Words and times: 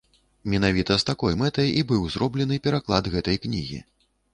Менавіта 0.53 0.97
з 1.03 1.07
такой 1.11 1.37
мэтай 1.43 1.69
і 1.79 1.85
быў 1.95 2.11
зроблены 2.17 2.55
пераклад 2.67 3.15
гэтай 3.19 3.37
кнігі. 3.47 3.85